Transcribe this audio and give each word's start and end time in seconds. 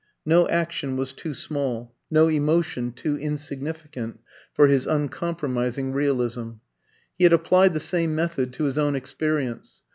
No 0.25 0.47
action 0.47 0.97
was 0.97 1.13
too 1.13 1.35
small, 1.35 1.93
no 2.09 2.27
emotion 2.27 2.91
too 2.91 3.19
insignificant, 3.19 4.19
for 4.51 4.65
his 4.65 4.87
uncompromising 4.87 5.91
realism. 5.93 6.53
He 7.19 7.23
had 7.23 7.33
applied 7.33 7.75
the 7.75 7.79
same 7.81 8.15
method 8.15 8.51
to 8.53 8.63
his 8.63 8.79
own 8.79 8.95
experience. 8.95 9.83